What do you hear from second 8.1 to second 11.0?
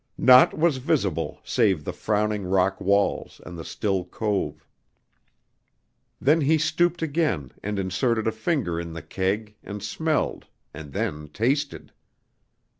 a finger in the keg and smelled and